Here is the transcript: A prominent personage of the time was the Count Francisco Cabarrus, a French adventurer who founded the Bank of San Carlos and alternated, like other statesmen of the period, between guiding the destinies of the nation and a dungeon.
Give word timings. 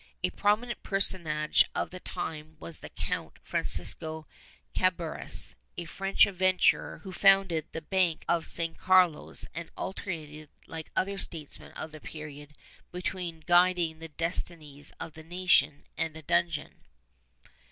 A 0.23 0.31
prominent 0.31 0.81
personage 0.81 1.63
of 1.75 1.91
the 1.91 1.99
time 1.99 2.57
was 2.59 2.79
the 2.79 2.89
Count 2.89 3.37
Francisco 3.43 4.25
Cabarrus, 4.73 5.53
a 5.77 5.85
French 5.85 6.25
adventurer 6.25 7.01
who 7.03 7.11
founded 7.11 7.67
the 7.71 7.83
Bank 7.83 8.25
of 8.27 8.47
San 8.47 8.73
Carlos 8.73 9.45
and 9.53 9.69
alternated, 9.77 10.49
like 10.65 10.89
other 10.95 11.19
statesmen 11.19 11.71
of 11.73 11.91
the 11.91 12.01
period, 12.01 12.53
between 12.91 13.43
guiding 13.45 13.99
the 13.99 14.07
destinies 14.09 14.91
of 14.99 15.13
the 15.13 15.21
nation 15.21 15.83
and 15.99 16.17
a 16.17 16.23
dungeon. 16.23 16.83